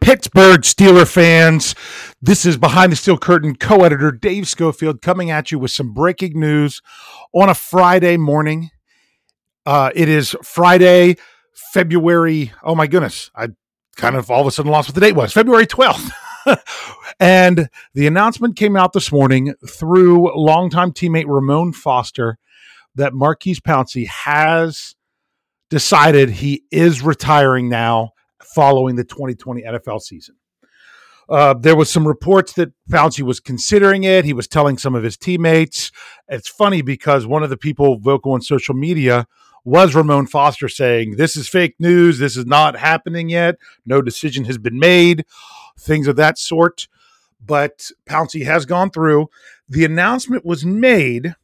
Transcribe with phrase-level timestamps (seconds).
[0.00, 1.74] Pittsburgh Steeler fans.
[2.20, 5.92] This is Behind the Steel Curtain co editor Dave Schofield coming at you with some
[5.92, 6.82] breaking news
[7.32, 8.70] on a Friday morning.
[9.64, 11.16] Uh, it is Friday,
[11.72, 12.52] February.
[12.62, 13.30] Oh my goodness.
[13.34, 13.48] I
[13.96, 16.10] kind of all of a sudden lost what the date was February 12th.
[17.20, 22.38] and the announcement came out this morning through longtime teammate Ramon Foster
[22.94, 24.94] that Maurkice Pouncey has
[25.70, 28.13] decided he is retiring now
[28.44, 30.36] following the 2020 NFL season.
[31.28, 34.24] Uh, there was some reports that Pouncey was considering it.
[34.24, 35.90] He was telling some of his teammates.
[36.28, 39.26] It's funny because one of the people vocal on social media
[39.64, 42.18] was Ramon Foster saying, This is fake news.
[42.18, 43.56] This is not happening yet.
[43.86, 45.24] No decision has been made,
[45.78, 46.88] things of that sort.
[47.44, 49.28] But Pouncey has gone through.
[49.68, 51.34] The announcement was made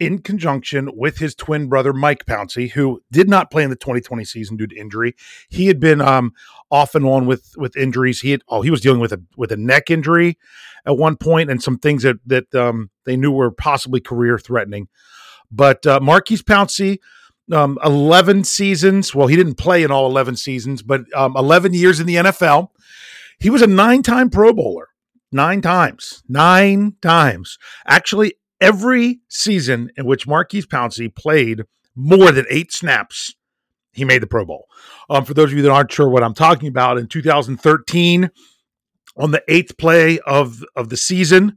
[0.00, 4.24] in conjunction with his twin brother Mike Pouncey, who did not play in the 2020
[4.24, 5.14] season due to injury.
[5.50, 6.32] He had been um,
[6.70, 8.20] off and on with with injuries.
[8.20, 10.38] He had oh he was dealing with a with a neck injury
[10.86, 14.88] at one point and some things that that um, they knew were possibly career threatening.
[15.52, 16.98] But uh, Maurkice Pouncey,
[17.52, 19.14] um, 11 seasons.
[19.14, 22.68] Well, he didn't play in all 11 seasons, but um, 11 years in the NFL.
[23.38, 24.88] He was a nine time Pro Bowler.
[25.32, 26.22] Nine times.
[26.28, 27.58] Nine times.
[27.86, 31.62] Actually, every season in which Maurkice Pouncey played
[31.94, 33.34] more than eight snaps,
[33.92, 34.66] he made the Pro Bowl.
[35.08, 38.30] Um, for those of you that aren't sure what I'm talking about, in 2013,
[39.16, 41.56] on the eighth play of of the season,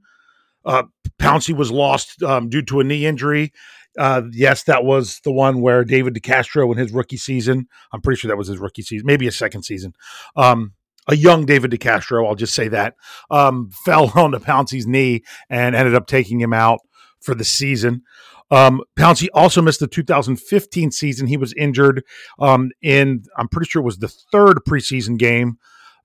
[0.65, 0.83] uh,
[1.19, 3.53] Pouncey was lost um, due to a knee injury.
[3.97, 7.67] Uh, yes, that was the one where David DeCastro in his rookie season.
[7.91, 9.93] I'm pretty sure that was his rookie season, maybe a second season.
[10.35, 10.73] Um,
[11.07, 12.95] a young David DeCastro, I'll just say that,
[13.29, 16.79] um, fell onto Pouncey's knee and ended up taking him out
[17.23, 18.03] for the season.
[18.51, 21.27] Um, Pouncey also missed the 2015 season.
[21.27, 22.03] He was injured
[22.37, 25.57] um, in, I'm pretty sure it was the third preseason game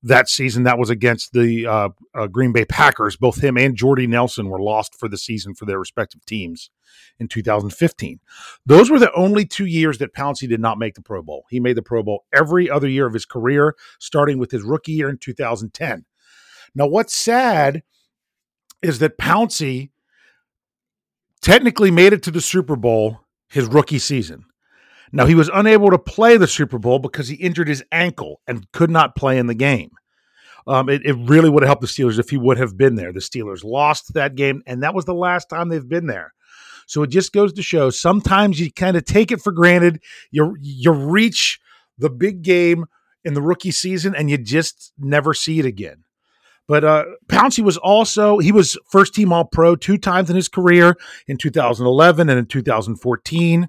[0.02, 0.62] that season.
[0.62, 3.16] That was against the uh, uh, Green Bay Packers.
[3.16, 6.70] Both him and Jordy Nelson were lost for the season for their respective teams
[7.18, 8.20] in 2015.
[8.64, 11.44] Those were the only two years that Pouncey did not make the Pro Bowl.
[11.50, 14.92] He made the Pro Bowl every other year of his career, starting with his rookie
[14.92, 16.04] year in 2010.
[16.74, 17.82] Now, what's sad
[18.80, 19.90] is that Pouncey
[21.38, 24.44] technically made it to the Super Bowl his rookie season.
[25.12, 28.70] Now, he was unable to play the Super Bowl because he injured his ankle and
[28.72, 29.90] could not play in the game.
[30.66, 33.10] Um, it, it, really would have helped the Steelers if he would have been there.
[33.10, 36.34] The Steelers lost that game, and that was the last time they've been there.
[36.86, 40.02] So it just goes to show sometimes you kind of take it for granted.
[40.30, 41.58] You you reach
[41.96, 42.84] the big game
[43.24, 46.04] in the rookie season, and you just never see it again.
[46.68, 50.48] But uh, Pouncey was also he was first team All Pro two times in his
[50.48, 50.96] career
[51.26, 53.68] in 2011 and in 2014.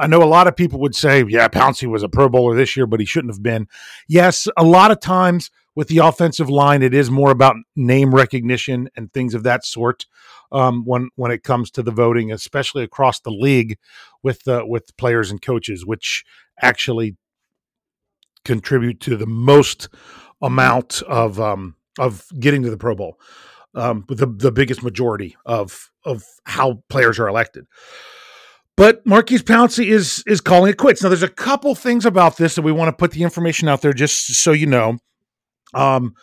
[0.00, 2.76] I know a lot of people would say, yeah, Pouncey was a Pro Bowler this
[2.76, 3.68] year, but he shouldn't have been.
[4.08, 8.88] Yes, a lot of times with the offensive line, it is more about name recognition
[8.96, 10.06] and things of that sort
[10.50, 13.78] um, when when it comes to the voting, especially across the league
[14.22, 16.24] with uh, with players and coaches, which
[16.60, 17.16] actually
[18.44, 19.88] contribute to the most
[20.42, 23.20] amount of um, of getting to the Pro Bowl,
[23.74, 27.66] um, the, the biggest majority of of how players are elected.
[28.76, 31.02] But Maurkice Pouncey is is calling it quits.
[31.02, 33.82] Now, there's a couple things about this that we want to put the information out
[33.82, 34.98] there, just so you know.
[35.74, 36.14] Um,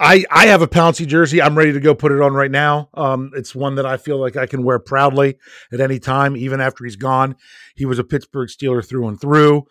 [0.00, 1.42] I I have a Pouncey jersey.
[1.42, 2.88] I'm ready to go put it on right now.
[2.94, 5.36] Um, it's one that I feel like I can wear proudly
[5.70, 7.36] at any time, even after he's gone.
[7.76, 9.66] He was a Pittsburgh Steeler through and through.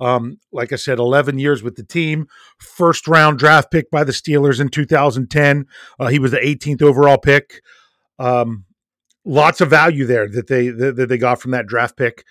[0.00, 2.28] Um, like I said, 11 years with the team.
[2.58, 5.66] First round draft pick by the Steelers in 2010.
[5.98, 7.62] Uh, he was the 18th overall pick.
[8.18, 8.64] Um,
[9.24, 12.24] lots of value there that they that, they got from that draft pick.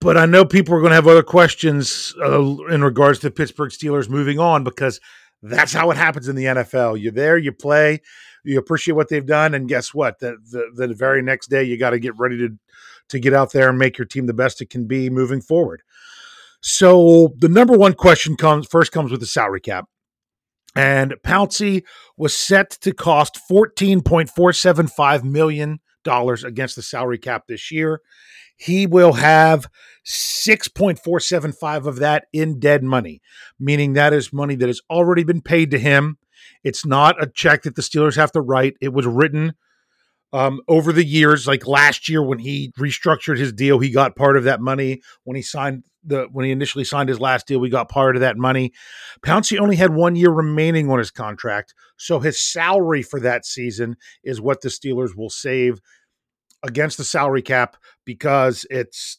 [0.00, 3.70] But I know people are going to have other questions uh, in regards to Pittsburgh
[3.70, 5.00] Steelers moving on because
[5.42, 7.00] that's how it happens in the NFL.
[7.00, 8.00] You're there, you play,
[8.44, 10.20] you appreciate what they've done, and guess what?
[10.20, 12.56] The the, the very next day, you got to get ready to
[13.08, 15.82] to get out there and make your team the best it can be moving forward.
[16.60, 19.86] So the number one question comes first comes with the salary cap.
[20.74, 21.82] And Pouncey
[22.16, 28.00] was set to cost $14.475 million against the salary cap this year.
[28.56, 29.68] He will have
[30.06, 33.20] 6.475 of that in dead money,
[33.58, 36.18] meaning that is money that has already been paid to him.
[36.64, 38.74] It's not a check that the Steelers have to write.
[38.80, 39.54] It was written
[40.32, 44.36] um, over the years, like last year when he restructured his deal, he got part
[44.36, 45.00] of that money.
[45.24, 48.20] When he signed the when he initially signed his last deal, we got part of
[48.20, 48.72] that money.
[49.22, 53.96] Pouncey only had one year remaining on his contract, so his salary for that season
[54.22, 55.80] is what the Steelers will save
[56.62, 59.18] against the salary cap because it's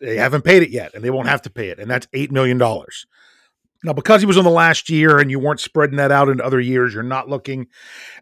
[0.00, 2.30] they haven't paid it yet, and they won't have to pay it, and that's eight
[2.30, 3.06] million dollars.
[3.82, 6.42] Now, because he was on the last year and you weren't spreading that out into
[6.42, 7.66] other years, you're not looking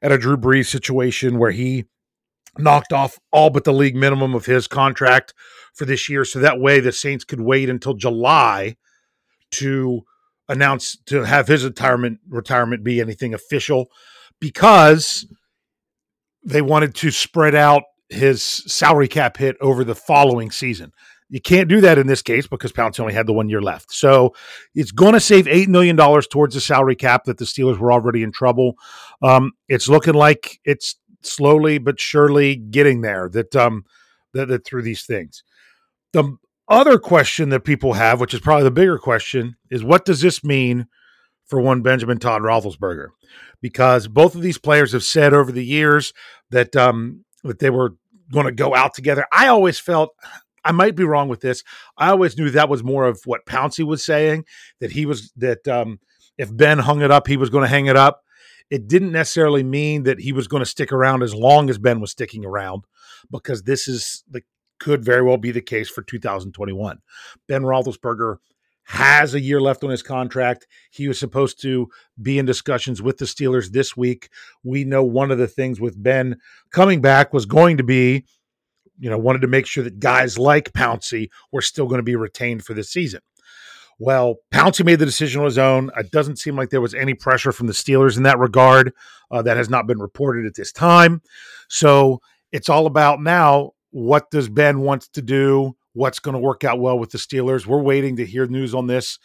[0.03, 1.85] at a Drew Brees situation where he
[2.59, 5.35] knocked off all but the league minimum of his contract
[5.75, 6.25] for this year.
[6.25, 8.77] So that way the Saints could wait until July
[9.53, 10.03] to
[10.49, 13.87] announce to have his retirement retirement be anything official
[14.41, 15.27] because
[16.45, 20.93] they wanted to spread out his salary cap hit over the following season.
[21.29, 23.91] You can't do that in this case because Pouncey only had the one year left.
[23.91, 24.35] So
[24.75, 28.23] it's going to save $8 million towards the salary cap that the Steelers were already
[28.23, 28.75] in trouble.
[29.23, 30.95] Um, it's looking like it's
[31.27, 33.85] slowly but surely getting there that, um,
[34.33, 35.43] that, that through these things.
[36.13, 36.37] The
[36.69, 40.45] other question that people have, which is probably the bigger question, is what does this
[40.45, 40.87] mean
[41.45, 43.09] for one Benjamin Todd Roethlisberger?
[43.61, 46.13] Because both of these players have said over the years
[46.51, 47.95] that um, that they were
[48.33, 49.27] going to go out together.
[49.33, 50.15] I always felt
[50.65, 51.63] I might be wrong with this.
[51.97, 54.45] I always knew that was more of what Pouncey was saying
[54.81, 56.01] that he was that um,
[56.39, 58.23] if Ben hung it up, he was going to hang it up.
[58.71, 62.01] It didn't necessarily mean that he was going to stick around as long as Ben
[62.01, 62.85] was sticking around,
[63.31, 64.43] because this is the
[64.79, 66.99] could very well be the case for 2021.
[67.47, 68.39] Ben Roethlisberger
[68.85, 70.67] has a year left on his contract.
[70.91, 71.89] He was supposed to
[72.21, 74.29] be in discussions with the Steelers this week.
[74.65, 76.37] We know one of the things with Ben
[76.73, 78.25] coming back was going to be
[78.99, 82.15] you know, wanted to make sure that guys like Pouncey were still going to be
[82.15, 83.21] retained for the season.
[84.05, 85.93] Well, Pouncey made the decision on his own.
[85.97, 88.93] It doesn't seem like there was any pressure from the Steelers in that regard.
[89.31, 91.23] Uh, that has not been reported at this time.
[91.69, 92.21] So
[92.51, 95.77] it's all about now what does Ben want to do?
[95.93, 97.65] What's going to work out well with the Steelers?
[97.65, 99.21] We're waiting to hear news on this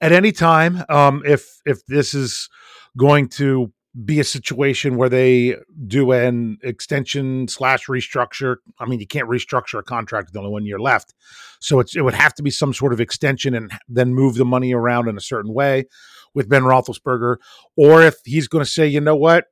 [0.00, 0.84] at any time.
[0.90, 2.50] Um, if if this is
[2.98, 3.72] going to
[4.04, 5.56] be a situation where they
[5.86, 8.56] do an extension slash restructure.
[8.78, 11.14] I mean, you can't restructure a contract with only one year left,
[11.60, 14.72] so it would have to be some sort of extension and then move the money
[14.72, 15.86] around in a certain way
[16.34, 17.36] with Ben Roethlisberger.
[17.76, 19.46] Or if he's going to say, you know what,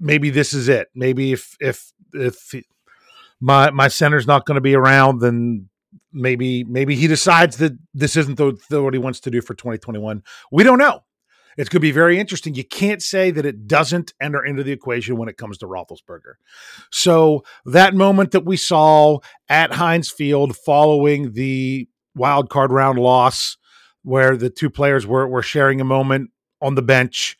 [0.00, 0.88] maybe this is it.
[0.94, 2.52] Maybe if if if
[3.40, 5.68] my my center's not going to be around, then
[6.12, 9.54] maybe maybe he decides that this isn't the, the, what he wants to do for
[9.54, 10.22] 2021.
[10.50, 11.02] We don't know.
[11.56, 12.54] It's going to be very interesting.
[12.54, 16.34] You can't say that it doesn't enter into the equation when it comes to Roethlisberger.
[16.90, 19.18] So that moment that we saw
[19.48, 23.56] at Heinz Field following the wild card round loss,
[24.02, 26.30] where the two players were were sharing a moment
[26.60, 27.36] on the bench,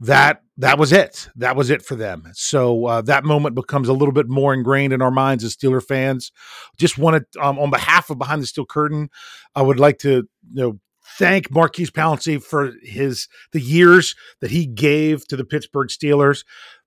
[0.00, 1.28] that that was it.
[1.36, 2.24] That was it for them.
[2.32, 5.84] So uh, that moment becomes a little bit more ingrained in our minds as Steeler
[5.84, 6.32] fans.
[6.78, 9.10] Just wanted, um, on behalf of Behind the Steel Curtain,
[9.54, 10.10] I would like to
[10.52, 10.80] you know
[11.18, 16.44] thank Maurkice Pouncey for his the years that he gave to the Pittsburgh Steelers.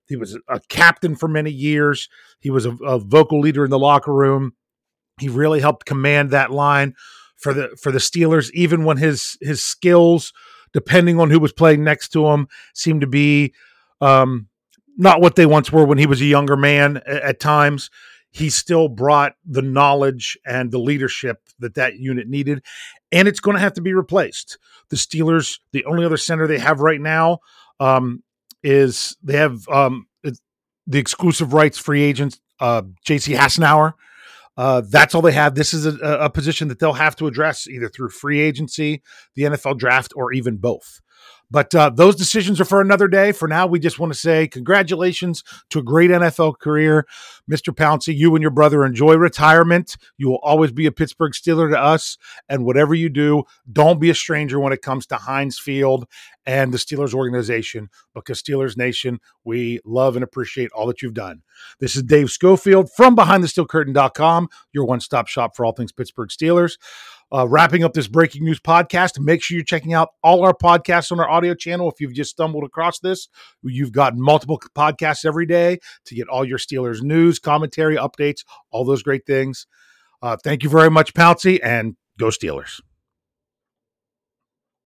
[0.08, 2.08] He was a captain for many years.
[2.40, 4.54] He was a, a vocal leader in the locker room.
[5.20, 6.94] He really helped command that line
[7.36, 10.32] for the for the Steelers, even when his his skills,
[10.72, 13.54] depending on who was playing next to him, seemed to be
[14.00, 14.48] um,
[14.96, 17.90] not what they once were when he was a younger man at, at times
[18.32, 22.62] he still brought the knowledge and the leadership that that unit needed
[23.12, 24.58] and it's going to have to be replaced.
[24.88, 27.38] The Steelers, the only other center they have right now,
[27.78, 28.22] um,
[28.62, 30.06] is they have um,
[30.86, 33.32] the exclusive rights free agent uh, J.C.
[33.32, 33.94] Hassenauer.
[34.56, 35.54] Uh, that's all they have.
[35.54, 39.02] This is a, a, position that they'll have to address either through free agency,
[39.34, 41.00] the NFL draft, or even both.
[41.50, 43.32] But uh, those decisions are for another day.
[43.32, 47.06] For now, we just want to say congratulations to a great NFL career.
[47.50, 47.74] Mr.
[47.74, 49.96] Pouncey, you and your brother enjoy retirement.
[50.16, 52.16] You will always be a Pittsburgh Steeler to us.
[52.48, 56.06] And whatever you do, don't be a stranger when it comes to Heinz Field
[56.46, 61.42] and the Steelers organization because Steelers Nation, we love and appreciate all that you've done.
[61.78, 66.78] This is Dave Schofield from BehindTheSteelCurtain.com, your one stop shop for all things Pittsburgh Steelers.
[67.32, 71.12] Uh, wrapping up this breaking news podcast, make sure you're checking out all our podcasts
[71.12, 71.88] on our audio channel.
[71.88, 73.28] If you've just stumbled across this,
[73.62, 78.84] you've got multiple podcasts every day to get all your Steelers news, commentary, updates, all
[78.84, 79.66] those great things.
[80.22, 82.80] Uh, thank you very much, Pouncey, and go Steelers.